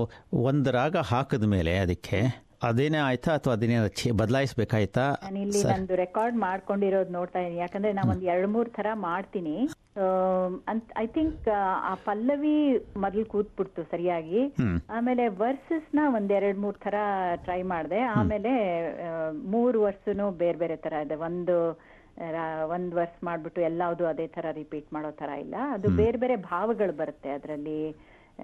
ಒಂದು 0.51 0.71
ರಾಗ 0.81 0.97
ಹಾಕಿದ 1.13 1.47
ಮೇಲೆ 1.55 1.75
ಅದಕ್ಕೆ 1.85 2.21
ಅದೇನೇ 2.63 2.99
ಆಯ್ತಾ 2.99 3.33
ಅಥವಾ 3.35 3.53
ಅದೇನೇ 3.53 3.79
ಬದಲಾಯಿಸಬೇಕಾಯ್ತಾ? 4.13 5.19
ನಾನು 5.23 5.39
ಇಲ್ಲಿ 5.39 5.63
ನಂದು 5.65 5.95
ರೆಕಾರ್ಡ್ 5.95 6.37
ಮಾಡ್ಕೊಂಡಿರೋದು 6.37 7.13
ನೋಡ್ತಾ 7.13 7.41
ಇದೀನಿ. 7.41 7.57
ಯಾಕಂದ್ರೆ 7.57 7.93
ನಾ 7.93 8.03
ಒಂದ್ 8.11 8.25
ಎರಡ್ 8.25 8.49
ಮೂರ್ 8.49 8.71
ತರ 8.71 8.87
ಮಾಡ್ತೀನಿ. 8.95 9.69
ಅಂತ 10.69 10.85
ಐ 10.99 11.07
ಥಿಂಕ್ 11.07 11.49
ಆ 11.91 11.95
ಪಲ್ಲವಿ 11.95 12.79
ಮೊದಲು 12.97 13.25
ಕೂತ್ಬಿಡ್ತು 13.25 13.83
ಸರಿಯಾಗಿ. 13.83 14.55
ಆಮೇಲೆ 14.91 15.29
ವರ್ಸಸ್ನ 15.29 15.99
ಒಂದ್ 16.15 16.33
ಎರಡ್ 16.33 16.59
ಮೂರ್ 16.59 16.77
ತರ 16.77 16.95
ಟ್ರೈ 17.35 17.63
ಮಾಡಿದೆ. 17.63 18.01
ಆಮೇಲೆ 18.01 18.53
ಮೂರು 19.33 19.83
ವರ್ಷನು 19.83 20.31
ಬೇರೆ 20.31 20.59
ಬೇರೆ 20.59 20.77
ತರ 20.77 20.93
ಇದೆ. 20.93 21.15
ಒಂದು 21.15 21.81
ಒಂದ್ 22.69 22.95
ವರ್ಷ 22.95 23.13
ಮಾಡ್ಬಿಟ್ಟು 23.23 23.61
ಎಲ್ಲಾವುದು 23.61 24.07
ಅದೇ 24.07 24.27
ತರ 24.27 24.47
ರಿಪೀಟ್ 24.51 24.93
ಮಾಡೋ 24.93 25.11
ತರ 25.11 25.29
ಇಲ್ಲ. 25.29 25.55
ಅದು 25.73 25.89
ಬೇರೆ 25.89 26.19
ಬೇರೆ 26.19 26.37
ಭಾವಗಳು 26.37 26.93
ಬರುತ್ತೆ 26.93 27.31
ಅದರಲ್ಲಿ. 27.31 27.97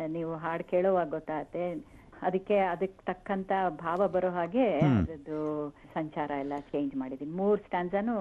ನೀವು 0.06 0.36
ಹಾಡು 0.36 0.64
ಕೇಳೋವಾಗ 0.64 1.08
ಗೊತ್ತಾಗತ್ತೆ. 1.08 1.74
ಅದಕ್ಕೆ 2.22 2.56
ಅದಕ್ಕೆ 2.58 3.04
ತಕ್ಕಂತ 3.06 3.52
ಭಾವ 3.68 4.08
ಬರೋ 4.08 4.30
ಹಾಗೆ 4.30 4.78
ಅದ್ರದ್ದು 4.78 5.70
ಸಂಚಾರ 5.94 6.30
ಎಲ್ಲ 6.40 6.52
ಚೇಂಜ್ 6.60 6.96
ಮಾಡಿದೀನಿ 6.96 7.30
ಮೂರ್ 7.30 7.60
ಸ್ಟ್ಯಾನ್ಸನು 7.60 8.14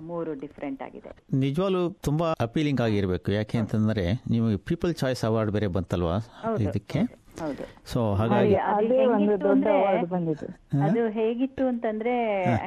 ಮೂರು 0.00 0.34
ಡಿಫ್ರೆಂಟ್ 0.34 0.82
ಆಗಿದೆ. 0.82 1.10
ನಿಜವಾಗ್ಲು 1.36 1.90
ತುಂಬಾ 1.90 2.34
ಅಪೀಲಿಂಗ್ 2.40 2.80
ಆಗಿರ್ಬೇಕು. 2.80 3.32
ಯಾಕೆ 3.32 3.58
ಅಂತಂದ್ರೆ 3.58 4.12
ನಿಮಗೆ 4.30 4.56
ಪೀಪಲ್ 4.56 4.94
ಚಾಯ್ಸ್ 4.94 5.24
ಅವಾರ್ಡ್ 5.24 5.52
ಬೇರೆ 5.52 5.66
ಬಂತಲ್ವಾ? 5.66 6.16
ಇದಕ್ಕೆ? 6.60 7.27
ಸೊ 7.92 8.00
ಹಾಗಾಗಿ 8.14 8.54
ಅದು 8.70 8.94
ಒಂದು 9.16 9.34
ದೊಡ್ಡ 9.38 9.66
ಅಂದ್ರೆ 9.68 9.72
ಅವಾರ್ಡ್ 9.78 10.44
ಅದು 10.86 11.02
ಹೇಗಿತ್ತು 11.10 11.64
ಅಂತಂದ್ರೆ 11.66 12.14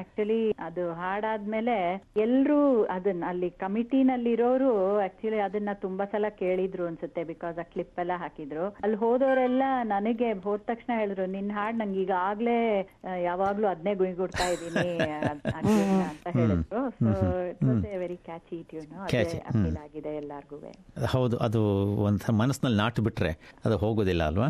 ಆಕ್ಚುಲಿ 0.01 0.39
ಅದು 0.59 0.83
ಹಾಡಾದ್ಮೇಲೆ 0.93 1.75
ಎಲ್ರು 2.17 2.59
ಅದನ್ನ 2.87 3.23
ಅಲ್ಲಿ 3.29 3.49
ಕಮಿಟಿನಲ್ಲಿರೋರು 3.63 4.71
ಆಕ್ಚುಲಿ 5.03 5.39
ಅದನ್ನ 5.39 5.69
ತುಂಬಾ 5.81 6.05
ಸಲ 6.05 6.25
ಕೇಳಿದ್ರು 6.41 6.85
ಅನ್ಸುತ್ತೆ 6.87 7.23
ಬಿಕಾಸ್ 7.23 7.59
ಆ 7.59 7.65
ಕ್ಲಿಪ್ 7.73 7.99
ಎಲ್ಲ 7.99 8.13
ಹಾಕಿದ್ರು. 8.17 8.65
ಅಲ್ಲಿ 8.83 8.97
ಹೋದವರೆಲ್ಲ 8.97 9.63
ನನಗೆ 9.85 10.29
ಹೋದ 10.45 10.61
ತಕ್ಷಣ 10.67 10.91
ಹೇಳಿದ್ರು 10.99 11.25
ನಿನ್ 11.27 11.51
ಹಾಡ್ 11.51 11.77
ನಂಗೆ 11.77 11.99
ಈಗ 12.01 12.13
ಆಗ್ಲೇ 12.29 12.57
ಯಾವಾಗ್ಲೂ 13.23 13.67
ಅದನ್ನೇ 13.67 13.95
ಗುಯ್ಗುಡ್ತಾ 13.95 14.47
ಇದೀನಿ 14.55 14.87
ಅಂತ 15.31 16.27
ಹೇಳಿದ್ರು. 16.37 16.81
So 16.99 17.11
it 17.49 17.63
was 17.63 17.85
a 17.85 17.97
very 17.97 18.17
catchy 18.27 18.57
tune 18.69 18.91
appeal 19.51 19.77
ಆಗಿದೆ 19.85 20.13
ಎಲ್ಲಾರ್ಗು 20.15 20.59
ಹೌದು 21.13 21.37
ಅದು 21.39 21.61
ಒಂದ್ 22.05 22.25
ಮನಸ್ಸಿನಲ್ಲಿ 22.41 22.77
ನಾಟು 22.77 23.01
ಬಿಟ್ರೆ 23.01 23.31
ಅದು 23.65 23.77
ಹೋಗೋದಿಲ್ಲ 23.77 24.23
ಅಲ್ವಾ? 24.23 24.49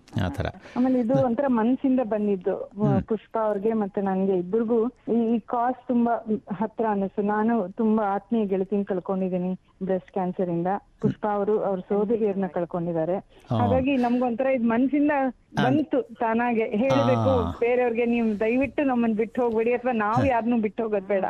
ಆ 0.25 0.29
ಥರ. 0.29 0.47
ಆಮೇಲೆ 0.77 0.99
ಇದು 0.99 1.15
ಒಂಥರ 1.25 1.47
ಮನ್ಸಿಂದ 1.47 2.01
ಬಂದಿದ್ದು. 2.13 2.55
ಪುಷ್ಪ 3.09 3.37
ಅವ್ರಿಗೆ 3.47 3.73
ಮತ್ತೆ 3.73 4.01
ನನ್ಗೆ 4.01 4.35
ಇಬ್ಬರಿಗೂ 4.37 4.79
ಈ 5.35 5.39
ಕಾಸ್ 5.53 5.87
ತುಂಬಾ 5.87 6.13
ಹತ್ರ 6.61 6.85
ಅನಿಸ್ತು 6.89 7.21
ನಾನು 7.33 7.55
ತುಂಬಾ 7.71 8.03
ಆತ್ಮೀಯ 8.15 8.45
ಗೆಳತಿನ 8.45 8.83
ಕಳ್ಕೊಂಡಿದ್ದೀನಿ 8.83 9.51
ಬ್ರೆಸ್ಟ್ 9.83 10.11
ಕ್ಯಾನ್ಸರ್ 10.11 10.49
ಇಂದ. 10.49 10.67
ಪುಷ್ಪ 11.01 11.25
ಅವರು 11.31 11.63
ಅವ್ರ 11.63 11.79
ಸೋದರಿಯರ್ನ 11.89 12.47
ಕಳ್ಕೊಂಡಿದ್ದಾರೆ. 12.47 13.15
ಹಾಗಾಗಿ 13.51 13.97
ನಮ್ಗೊಂಥರ 13.97 14.47
ಇದು 14.57 14.63
ಮನ್ಸಿಂದ 14.63 15.13
ಬಂತು 15.63 16.01
ತಾನಾಗೆ. 16.19 16.65
ಹೇಳ್ಬೇಕು 16.81 17.31
ಬೇರೆಯವ್ರಿಗೆ 17.59 18.05
ನೀವು 18.05 18.39
ದಯವಿಟ್ಟು 18.39 18.83
ನಮ್ಮನ್ನ 18.83 19.15
ಬಿಟ್ಟು 19.15 19.41
ಹೋಗ್ಬೇಡಿ 19.41 19.73
ಅಥವಾ 19.73 19.91
ನಾವ್ 19.91 20.27
ಯಾರನ್ನು 20.27 20.57
ಬಿಟ್ಟು 20.61 20.83
ಹೋಗೋದ್ 20.83 21.07
ಬೇಡ. 21.07 21.25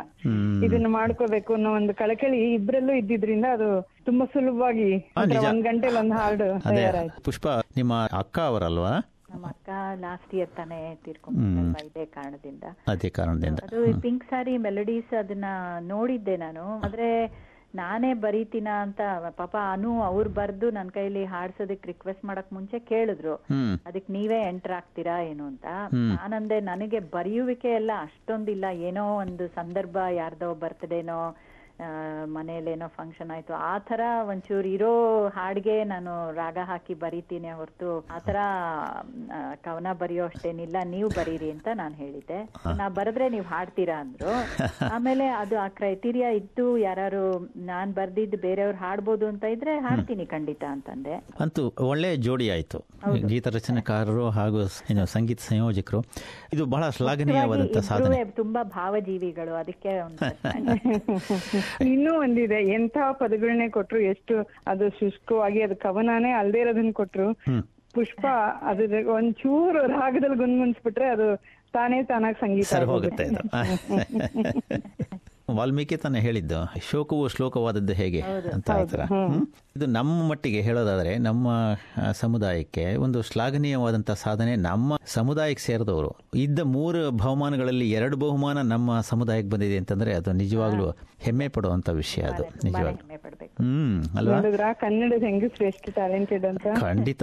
ಇದನ್ನ 0.66 0.86
ಮಾಡ್ಕೋಬೇಕು 0.86 1.54
ಅನ್ನೋ 1.54 1.74
ಒಂದು 1.74 1.94
ಕಳಕಳಿ 1.94 2.54
ಇಬ್ರಲ್ಲೂ 2.54 2.92
ಇದ್ದಿದ್ರಿಂದ 2.92 3.46
ಅದು 3.52 3.70
ತುಂಬಾ 4.04 4.26
ಸುಲಭವಾಗಿ. 4.26 4.90
ಒಂದ್ 5.18 5.62
ಗಂಟೆಲಿ 5.62 5.96
ಒಂದ್ 5.96 6.12
ಹಾಡು 6.12 6.48
ತಯಾರಾಯ್ತು. 6.68 7.18
ಪುಷ್ಪ 7.22 7.46
ನಿಮ್ಮ 7.76 7.94
ಅಕ್ಕ 8.12 8.38
ಅವರಲ್ವಾ 8.74 8.94
ನಮ್ಮ 9.30 9.46
ಅಕ್ಕ 9.48 9.70
ಲಾಸ್ಟ್ 10.00 10.32
ಇಯರ್ 10.34 10.50
ತಾನೇ 10.56 10.78
ಇದೇ 11.82 12.04
ಕಾರಣದಿಂದ. 12.14 12.64
ಅದೇ 12.92 13.08
ಕಾರಣದಿಂದ. 13.10 13.60
ಅದು 13.66 13.78
ಪಿಂಕ್ 14.02 14.24
ಸಾರಿ 14.30 14.54
ಮೆಲಡೀಸ್ 14.64 15.12
ಅದನ್ನ 15.20 15.48
ನೋಡಿದ್ದೆ 15.88 16.34
ನಾನು. 16.42 16.64
ಆದ್ರೆ 16.86 17.08
ನಾನೇ 17.74 18.10
ಬರೀತೀನ 18.22 18.70
ಅಂತ 18.82 19.00
ಪಾಪ 19.38 19.54
ಅನು 19.70 19.90
ಅವ್ರು 20.02 20.30
ಬರ್ದು 20.30 20.66
ನನ್ 20.70 20.90
ಕೈಲಿ 20.90 21.22
ಹಾಡ್ಸೋದಕ್ 21.26 21.86
ರಿಕ್ವೆಸ್ಟ್ 21.86 22.24
ಮಾಡಕ್ 22.24 22.50
ಮುಂಚೆ 22.52 22.78
ಕೇಳಿದ್ರು. 22.90 23.34
ಅದಕ್ಕೆ 23.38 23.88
ಅದಕ್ 23.90 24.10
ನೀವೇ 24.10 24.40
ಎಂಟರ್ 24.48 24.74
ಆಗ್ತೀರಾ 24.78 25.16
ಏನು 25.30 25.46
ಅಂತ. 25.46 25.66
ನಾನಂದೆ 26.12 26.58
ನನಗೆ 26.68 27.00
ಬರೆಯುವಿಕೆ 27.14 27.70
ಎಲ್ಲ 27.74 27.92
ಅಷ್ಟೊಂದಿಲ್ಲ. 28.02 28.66
ಏನೋ 28.88 29.04
ಒಂದು 29.22 29.46
ಸಂದರ್ಭ 29.56 29.96
ಯಾರ್ದೋ 30.16 30.50
ಬರ್ತ್ಡೇನೋ 30.62 31.20
ಆ, 31.22 31.51
ಮನೇಲೇನೋ 32.24 32.88
ಫಂಕ್ಷನ್ 32.88 33.30
ಆಯ್ತು. 33.30 33.54
ಆ 33.54 33.78
ತರ 33.78 34.00
ಒಂಚೂರು 34.28 34.68
ಇರೋ 34.68 35.28
ಹಾಡ್ಗೆ 35.28 35.84
ನಾನು 35.84 36.32
ರಾಗ 36.32 36.58
ಹಾಕಿ 36.64 36.94
ಬರಿತೀನಿ 36.94 37.50
ಹೊರತು 37.50 38.06
ಆ 38.10 38.18
ಕವನ 39.54 39.86
ಬರೆಯೋ 39.92 40.24
ಅಷ್ಟೇನಿಲ್ಲ. 40.24 40.76
ನೀವು 40.84 41.08
ಬರೀರಿ 41.08 41.50
ಅಂತ 41.50 41.68
ನಾನು 41.74 41.94
ಹೇಳಿದ್ದೆ. 41.94 42.38
ನಾ 42.76 42.88
ಬರೆದ್ರೆ 42.88 43.28
ನೀವು 43.28 43.44
ಹಾಡ್ತೀರಾ 43.44 44.00
ಅಂದ್ರು. 44.00 44.32
ಆಮೇಲೆ 44.94 45.26
ಅದು 45.28 45.58
ಆ 45.58 45.68
ಕ್ರೈಟೀರಿಯಾ 45.68 46.30
ಇತ್ತು 46.30 46.78
ಯಾರು 46.78 47.48
ನಾನ್ 47.56 47.94
ಬರ್ದಿದ್ದು 47.94 48.36
ಬೇರೆಯವ್ರು 48.36 48.78
ಹಾಡ್ಬೋದು 48.78 49.26
ಅಂತ 49.26 49.44
ಇದ್ರೆ 49.44 49.78
ಹಾಡ್ತೀನಿ 49.78 50.26
ಖಂಡಿತ 50.26 50.64
ಅಂತಂದೆ. 50.70 51.14
ಅಂತೂ 51.40 51.72
ಒಳ್ಳೆ 51.80 52.16
ಜೋಡಿ 52.16 52.50
ಆಯಿತು. 52.50 52.84
ಗೀತ 53.26 53.48
ರಚನೆಕಾರರು 53.48 54.30
ಹಾಗೂ 54.30 54.66
ಸಂಗೀತ 55.04 55.40
ಸಂಯೋಜಕರು. 55.40 56.04
ಇದು 56.52 56.66
ಬಹಳ 56.66 56.90
ಶ್ಲಾಘನೀಯವಾದಂತ 56.90 57.78
ಸಾಧನೆ. 57.78 58.24
ತುಂಬಾ 58.24 58.62
ಭಾವಜೀವಿಗಳು. 58.62 59.54
ಅದಕ್ಕೆ. 59.54 59.92
ಇನ್ನೂ 61.86 62.12
ಒಂದಿದೆ. 62.20 62.60
ಎಂತ 62.72 62.96
ಪದಗಳನ್ನೇ 63.20 63.68
ಕೊಟ್ರು 63.68 64.00
ಎಷ್ಟು 64.12 64.34
ಅದು 64.66 64.88
ಶುಷ್ಕವಾಗಿ 65.00 65.62
ಅದು 65.62 65.76
ಕವನಾನೇ 65.78 66.32
ಅಲ್ದೇ 66.32 66.60
ಇರೋದನ್ನ 66.60 66.92
ಕೊಟ್ರು. 66.92 67.28
ಪುಷ್ಪ 67.94 68.24
ಅದ್ರ 68.62 68.84
ಒಂಚೂರು 69.14 69.80
ರಾಗದಲ್ಲಿ 69.94 70.36
ಗುನ್ಗುನ್ಸ್ಬಿಟ್ರೆ 70.36 71.08
ಅದು 71.08 71.26
ತಾನೇ 71.74 72.02
ತಾನಾಗಿ 72.04 72.38
ಸಂಗೀತ. 72.40 72.72
ಹೋಗುತ್ತೆ 72.86 73.26
ವಾಲ್ಮೀಕಿ 75.56 75.96
ತಾನೇ 75.96 76.20
ಹೇಳಿದ್ದು 76.20 76.72
ಶೋಕವು 76.90 77.28
ಶ್ಲೋಕವಾದದ್ದು 77.28 77.92
ಹೇಗೆ 77.92 78.20
ಅಂತ 78.52 78.70
ಹೇಳ್ತಾರ? 78.70 79.00
ಇದು 79.76 79.86
ನಮ್ಮ 79.86 80.28
ಮಟ್ಟಿಗೆ 80.28 80.60
ಹೇಳೋದಾದ್ರೆ 80.60 81.18
ನಮ್ಮ 81.18 81.48
ಸಮುದಾಯಕ್ಕೆ 82.12 82.96
ಒಂದು 82.96 83.22
ಶ್ಲಾಘನೀಯವಾದಂಥ 83.22 84.10
ಸಾಧನೆ 84.10 84.56
ನಮ್ಮ 84.56 84.98
ಸಮುದಾಯಕ್ಕೆ 85.06 85.64
ಸೇರಿದವರು. 85.64 86.16
ಇದ್ದ 86.34 86.58
ಮೂರು 86.58 87.10
ಬಹುಮಾನಗಳಲ್ಲಿ 87.10 87.90
ಎರಡು 87.90 88.16
ಬಹುಮಾನ 88.16 88.58
ನಮ್ಮ 88.58 89.00
ಸಮುದಾಯಕ್ಕೆ 89.00 89.50
ಬಂದಿದೆ 89.50 89.76
ಅಂತಂದ್ರೆ 89.76 90.14
ಅದು 90.14 90.32
ನಿಜವಾಗ್ಲೂ 90.32 90.90
ಹೆಮ್ಮೆ 91.20 91.48
ಪಡುವಂತ 91.48 91.88
ವಿಷಯ 91.88 92.22
ಅದು 92.22 92.42
ನಿಜವಾಗ್ಲೂ. 92.64 93.14
ಹ್ಮ್ 93.44 94.04
ಅಲ್ವಾ? 94.16 94.72
ಕನ್ನಡ 94.72 95.12
ಖಂಡಿತ. 96.80 97.22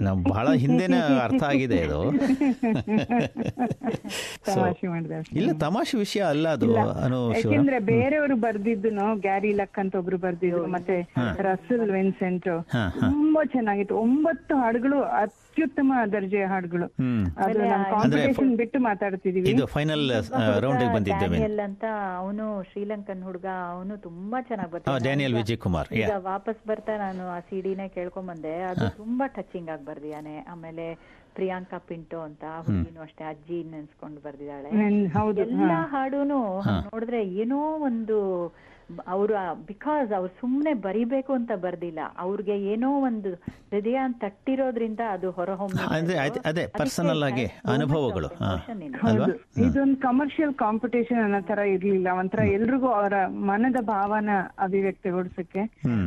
ನಾವು 0.00 0.24
ಬಹಳ 0.24 0.54
ಹಿಂದೆನೆ 0.54 1.20
ಅರ್ಥ 1.20 1.42
ಆಗಿದೆ 1.42 1.76
ಇದು. 1.76 2.10
ತಮಾಷೆ 4.46 4.86
ಮಾಡಿದೆ 4.86 5.14
ಅಷ್ಟೇ. 5.14 5.38
ಇಲ್ಲ 5.38 5.58
ತಮಾಷೆ 5.58 5.96
ವಿಷಯ 5.96 6.24
ಅಲ್ಲ 6.24 6.48
ಅದು 6.48 6.74
ಯಾಕೆಂದ್ರೆ 7.34 7.78
ಬೇರೆಯವರು 7.78 8.36
ಬರ್ದಿದ್ದು 8.36 9.20
ಗ್ಯಾರಿ 9.20 9.52
ಲಕ್ 9.52 9.78
ಅಂತ 9.78 9.94
ಒಬ್ರು 9.94 10.18
ಬರ್ದಿದ್ರು 10.18 10.66
ಮತ್ತೆ 10.66 11.12
ರಸಲ್ 11.42 11.90
ವಿನ್ಸೆಂಟ್. 11.90 12.64
ತುಂಬಾ 13.00 13.44
ಚೆನ್ನಾಗಿತ್ತು. 13.44 13.98
ಒಂಬತ್ತು 13.98 14.56
ಹಾಡುಗಳು 14.56 15.30
ಅತ್ಯುತ್ತಮ 15.50 15.92
ದರ್ಜೆಯ 16.12 16.44
ಹಾಡುಗಳು. 16.50 16.86
ಅದು 17.44 17.58
ಕಾಂಪಿಟೇಷನ್ 17.92 18.52
ಬಿಟ್ಟು 18.60 18.78
ಮಾತಾಡ್ತಿದೀವಿ. 18.88 19.46
ಇದು 19.52 19.64
ಫೈನಲ್ 19.72 20.04
ರೌಂಡ್ 20.64 20.84
ಬಂದಿದ್ದೇವೆ 20.96 21.36
ಡ್ಯಾನಿಯಲ್ 21.36 21.60
ಅಂತ 21.68 21.84
ಅವನು 22.20 22.44
ಶ್ರೀಲಂಕನ್ 22.70 23.22
ಹುಡುಗ 23.28 23.48
ಅವನು 23.72 23.94
ತುಂಬಾ 24.06 24.40
ಚೆನ್ನಾಗಿ 24.50 24.72
ಬರ್ತಾನೆ 24.74 25.04
ಡ್ಯಾನಿಯಲ್ 25.06 25.34
ವಿಜಯ್ 25.40 25.60
ಕುಮಾರ್ 25.64 25.88
ಈಗ 26.00 26.12
ವಾಪಸ್ 26.30 26.60
ಬರ್ತಾ 26.70 26.94
ನಾನು 27.04 27.24
ಆ 27.36 27.38
ಸಿಡಿನೇ 27.50 27.86
ಕೇಳ್ಕೊಂಬಂದೆ. 27.96 28.54
ಅದು 28.70 28.86
ತುಂಬಾ 29.02 29.26
ಟಚಿಂಗ್ 29.38 29.70
ಆಗಿ 29.74 29.86
ಬರ್ದಿಯಾನೆ 29.90 30.36
ಆಮೇಲೆ 30.54 30.86
ಪ್ರಿಯಾಂಕಾ 31.38 31.78
ಪಿಂಟೋ 31.90 32.20
ಅಂತ 32.28 32.44
ಹುಡುಗಿನೂ 32.64 33.00
ಅಷ್ಟೇ 33.08 33.24
ಅಜ್ಜಿ 33.32 33.58
ನೆನ್ಸ್ಕೊಂಡು 33.74 34.20
ಬರ್ದಿದ್ದಾಳೆ. 34.26 34.70
ಎಲ್ಲಾ 35.48 35.80
ಹಾಡುನು 35.94 36.40
ನೋಡಿದ್ರೆ 36.88 37.20
ಏನೋ 37.42 37.60
ಒಂದು 37.90 38.18
ಅವರು 39.08 39.34
ಬಿಕಾಸ್ 39.66 40.12
ಅವ್ರು 40.12 40.32
ಸುಮ್ನೆ 40.40 40.74
ಬರಿಬೇಕು 40.74 41.32
ಅಂತ 41.32 41.52
ಬರ್ದಿಲ್ಲ. 41.56 42.00
ಅವ್ರಿಗೆ 42.18 42.60
ಏನೋ 42.72 42.90
ಒಂದು 43.00 43.30
ಹೃದಯ 43.72 43.98
ತಟ್ಟಿರೋದ್ರಿಂದ 44.18 45.00
ಅದು 45.10 45.30
ಅದೇ 46.46 46.66
ಪರ್ಸನಲ್ 46.78 47.22
ಆಗಿ 47.22 47.46
ಅನುಭವಗಳು. 47.46 48.28
ಇದೊಂದು 49.66 49.96
ಕಮರ್ಷಿಯಲ್ 49.96 50.54
ಕಾಂಪಿಟೇಷನ್ 50.54 51.22
ಅನ್ನೋ 51.22 51.40
ತರ 51.40 51.58
ಇರ್ಲಿಲ್ಲ. 51.58 52.08
ಒಂಥರ 52.18 52.38
ಎಲ್ರಿಗೂ 52.38 52.86
ಅವರ 52.86 53.26
ಮನದ 53.26 53.76
ಭಾವನ 53.82 54.30
ಅಭಿವ್ಯಕ್ತಗೊಳಿಸಕ್ಕೆ. 54.58 55.62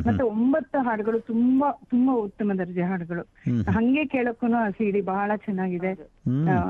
ಮತ್ತೆ 0.06 0.24
ಒಂಬತ್ತು 0.24 0.78
ಹಾಡುಗಳು 0.78 1.20
ತುಂಬಾ 1.20 1.70
ತುಂಬಾ 1.90 2.14
ಉತ್ತಮ 2.14 2.52
ದರ್ಜೆ 2.58 2.82
ಹಾಡುಗಳು. 2.82 3.22
ಹಂಗೆ 3.70 4.04
ಕೇಳಕ್ಕೂ 4.04 4.52
ಆ 4.54 4.68
ಸಿಡಿ 4.68 5.00
ಬಹಳ 5.00 5.30
ಚೆನ್ನಾಗಿದೆ. 5.36 5.92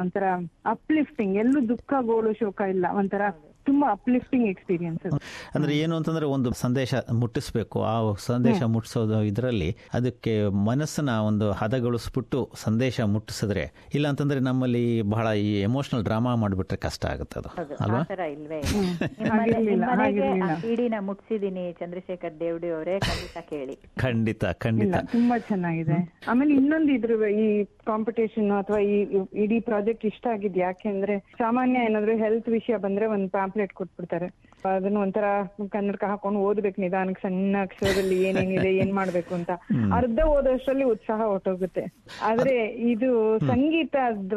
ಒಂಥರ 0.01 0.23
ಅಪ್ಲಿಫ್ಟಿಂಗ್ 0.67 1.37
ಎಲ್ಲೂ 1.37 1.69
ದುಃಖ 1.69 1.93
ಗೋಳು 2.01 2.33
ಶೋಕ 2.33 2.61
ಇಲ್ಲ. 2.61 2.87
ಒಂಥರ 2.93 3.21
ತುಂಬಾ 3.65 3.91
ಅಪ್ಲಿಫ್ಟಿಂಗ್ 3.91 4.49
ಎಕ್ಸ್ಪೀರಿಯನ್ಸ್ 4.49 5.15
ಅಂದ್ರೆ 5.55 5.77
ಏನು 5.77 5.97
ಅಂತಂದ್ರೆ 5.97 6.27
ಒಂದು 6.27 6.55
ಸಂದೇಶ 6.55 6.95
ಮುಟ್ಟಿಸ್ಬೇಕು. 7.13 7.85
ಆ 7.85 8.15
ಸಂದೇಶ 8.27 8.63
ಮುಟ್ಟಿಸೋದು 8.67 9.23
ಇದರಲ್ಲಿ 9.23 9.77
ಅದಕ್ಕೆ 9.93 10.65
ಮನಸ್ಸನ್ನ 10.65 11.21
ಒಂದು 11.21 11.53
ಹದಗೊಳಿಸ್ಬಿಟ್ಟು 11.53 12.51
ಸಂದೇಶ 12.55 13.01
ಮುಟ್ಟಿಸಿದ್ರೆ 13.07 13.73
ಇಲ್ಲ 13.95 14.09
ಅಂತಂದ್ರೆ 14.09 14.41
ನಮ್ಮಲ್ಲಿ 14.41 15.03
ಬಹಳ 15.11 15.27
ಈ 15.43 15.61
ಎಮೋಷನಲ್ 15.61 16.05
ಡ್ರಾಮಾ 16.05 16.35
ಮಾಡಿಬಿಟ್ರೆ 16.35 16.79
ಕಷ್ಟ 16.79 17.07
ಆಗುತ್ತೆ 17.07 17.39
ಅದು. 17.39 17.49
ಅಲ್ವಾ? 17.81 18.05
ಸಿಡಿನ 20.65 20.95
ಮುಟ್ಸಿದೀನಿ 21.01 21.73
ಚಂದ್ರಶೇಖರ್ 21.73 22.41
ದೇವಡಿ 22.41 22.71
ಅವರೇ 22.71 23.01
ಖಂಡಿತ 23.01 23.51
ಕೇಳಿ. 23.51 23.79
ಖಂಡಿತ 23.99 24.45
ಖಂಡಿತ. 24.59 24.95
ತುಂಬಾ 25.13 25.39
ಚೆನ್ನಾಗಿದೆ. 25.49 26.25
ಆಮೇಲೆ 26.29 26.55
ಇನ್ನೊಂದು 26.55 26.93
ಇದ್ರ 26.93 27.37
ಈ 27.37 27.65
ಕಾಂಪಿಟೇಷನ್ 27.87 28.59
ಅಥವಾ 28.59 28.89
ಈ 28.89 29.19
ಇಡೀ 29.35 29.61
ಪ್ರಾಜೆಕ್ಟ್ 29.61 30.07
ಇಷ್ಟ 30.07 30.27
ಆಗಿದ್ 30.33 30.59
ಯಾಕೆಂದ್ರೆ 30.59 31.37
ಸಾಮಾನ್ಯ 31.39 31.81
ಏನಾದ್ರು 31.81 32.17
ಹೆಲ್ತ್ 32.17 32.49
ವಿಷಯ 32.49 32.77
ಬಂದ್ರೆ 32.77 33.07
ಒಂದ್ 33.07 33.31
ಪ್ಯಾಂಪ್ಲೆಟ್ 33.55 33.73
ಕೊಟ್ಬಿಡ್ತಾರೆ. 33.73 34.27
ಅದನ್ನ 34.69 34.99
ಒಂಥರ 35.05 35.27
ಕನ್ನಡಕ 35.73 36.05
ಹಾಕೊಂಡು 36.11 36.39
ಓದ್ಬೇಕು 36.49 36.79
ನಿಧಾನಕ್ಕೆ 36.81 37.23
ಸಣ್ಣ 37.23 37.57
ಅಕ್ಷರದಲ್ಲಿ 37.63 38.17
ಏನೇನಿದೆ 38.29 38.71
ಏನ್ 38.83 38.93
ಮಾಡ್ಬೇಕು 38.95 39.33
ಅಂತ. 39.35 39.51
ಅರ್ಧ 39.99 40.21
ಓದೋಷ್ಟ್ರಲ್ಲಿ 40.27 40.87
ಉತ್ಸಾಹ 40.95 41.21
ಹೊಟ್ಟೋಗುತ್ತೆ 41.33 41.85
ಆದ್ರೆ 42.23 42.55
ಇದು 42.93 43.11
ಸಂಗೀತ 43.51 43.95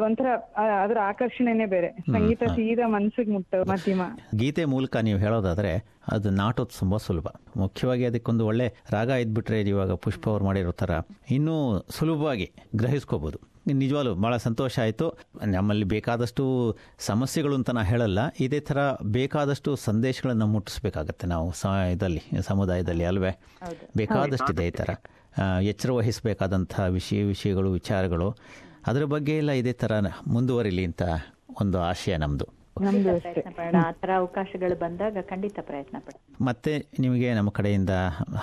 ಒಂಥರ 0.08 0.28
ಅದ್ರ 0.82 0.98
ಆಕರ್ಷಣೆನೆ 1.10 1.66
ಬೇರೆ. 1.66 1.90
ಸಂಗೀತ 2.12 2.42
ಸೀದಾ 2.56 2.88
ಮನ್ಸಿಗೆ 2.88 3.32
ಮುಟ್ಟ 3.36 3.62
ಮಾಧ್ಯಮ. 3.72 4.02
ಗೀತೆ 4.38 4.64
ಮೂಲಕ 4.74 4.96
ನೀವು 5.08 5.18
ಹೇಳೋದಾದ್ರೆ 5.18 5.72
ಅದು 6.12 6.28
ನಾಟೋದು 6.42 6.78
ತುಂಬಾ 6.78 6.98
ಸುಲಭ. 7.06 7.28
ಮುಖ್ಯವಾಗಿ 7.56 8.04
ಅದಕ್ಕೊಂದು 8.04 8.46
ಒಳ್ಳೆ 8.46 8.68
ರಾಗ 8.90 9.10
ಇದ್ಬಿಟ್ರೆ 9.24 9.58
ಇವಾಗ 9.74 9.92
ಪುಷ್ಪ 10.04 10.24
ಅವ್ರು 10.28 10.44
ಮಾಡಿರೋ 10.44 10.72
ತರ 10.82 10.92
ಇನ್ನೂ 11.30 11.56
ಸುಲಭವಾಗಿ 11.90 12.46
ಗ್ರಹಿಸ್ಕೋಬೋದು. 12.76 13.38
ನಿಜವಾಗ್ಲೂ 13.72 14.14
ಭಾಳ 14.14 14.36
ಸಂತೋಷ 14.36 14.78
ಆಯಿತು. 14.78 15.18
ನಮ್ಮಲ್ಲಿ 15.46 15.84
ಬೇಕಾದಷ್ಟು 15.84 16.76
ಸಮಸ್ಯೆಗಳು 16.98 17.54
ಅಂತ 17.54 17.70
ನಾ 17.70 17.82
ಹೇಳಲ್ಲ. 17.82 18.18
ಇದೇ 18.40 18.60
ಥರ 18.60 18.92
ಬೇಕಾದಷ್ಟು 18.92 19.76
ಸಂದೇಶಗಳನ್ನು 19.76 20.46
ಮುಟ್ಟಿಸ್ಬೇಕಾಗತ್ತೆ 20.46 21.26
ನಾವು 21.26 21.52
ಸ 21.52 21.66
ಇದರಲ್ಲಿ 21.66 22.22
ಸಮುದಾಯದಲ್ಲಿ 22.42 23.04
ಅಲ್ವೇ? 23.04 23.40
ಬೇಕಾದಷ್ಟಿದೆ 23.96 24.66
ಈ 24.66 24.70
ಥರ 24.70 24.90
ಎಚ್ಚರ 25.62 25.92
ವಹಿಸಬೇಕಾದಂಥ 25.92 26.80
ವಿಷಯ 26.80 27.22
ವಿಷಯಗಳು 27.22 27.72
ವಿಚಾರಗಳು. 27.72 28.36
ಅದರ 28.86 29.04
ಬಗ್ಗೆ 29.04 29.36
ಎಲ್ಲ 29.36 29.50
ಇದೇ 29.50 29.72
ಥರ 29.72 29.92
ಮುಂದುವರಿಲಿ 30.26 30.84
ಅಂತ 30.84 31.02
ಒಂದು 31.60 31.78
ಆಶಯ 31.78 32.16
ನಮ್ಮದು 32.16 32.57
ಪ್ರಯತ್ನ 32.78 33.50
ಪಡೋಣ. 33.58 33.76
ಆ 33.86 33.92
ತರ 33.92 34.10
ಅವಕಾಶಗಳು 34.16 34.76
ಬಂದಾಗ 34.78 35.16
ಖಂಡಿತ 35.30 35.58
ಪ್ರಯತ್ನ 35.62 35.96
ಪಡ್ತೀನಿ 36.06 36.44
ಮತ್ತೆ 36.44 36.72
ನಿಮಗೆ 36.98 37.28
ನಮ್ಮ 37.34 37.50
ಕಡೆಯಿಂದ 37.50 37.90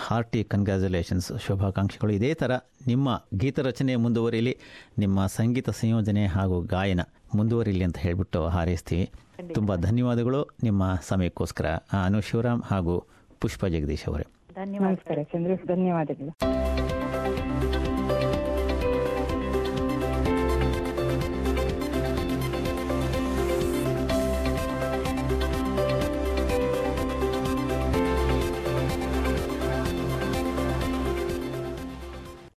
ಹಾರ್ಟಿ 0.08 0.44
ಕಂಗ್ರ್ಯಾಚುಲೇಷನ್ಸ್ 0.44 1.30
ಶುಭಾಕಾಂಕ್ಷೆಗಳು. 1.46 2.14
ಇದೇ 2.20 2.34
ಥರ 2.34 2.52
ನಿಮ್ಮ 2.88 3.10
ಗೀತ 3.38 3.60
ರಚನೆ 3.60 3.96
ಮುಂದುವರಿಲಿ 3.96 4.58
ನಿಮ್ಮ 4.98 5.26
ಸಂಗೀತ 5.26 5.70
ಸಂಯೋಜನೆ 5.82 6.26
ಹಾಗೂ 6.26 6.62
ಗಾಯನ 6.62 7.04
ಮುಂದುವರಿಲಿ 7.36 7.84
ಅಂತ 7.84 7.98
ಹೇಳಿಬಿಟ್ಟು 7.98 8.42
ಹಾರೈಸ್ತೀವಿ. 8.48 9.06
ತುಂಬ 9.54 9.76
ಧನ್ಯವಾದಗಳು. 9.76 10.42
ನಿಮ್ಮ 10.64 10.84
ಸಮಯಕ್ಕೋಸ್ಕರ 11.08 11.68
ಅನು 12.06 12.22
ಶಿವರಾಮ್ 12.22 12.64
ಹಾಗೂ 12.72 12.96
ಪುಷ್ಪ 13.42 13.66
ಜಗದೀಶ್ 13.66 14.06
ಅವರೇ. 14.10 14.26
ಧನ್ಯವಾದ 14.56 15.24
ಚಂದ್ರ 15.34 15.52
ಧನ್ಯವಾದಗಳು. 15.68 16.32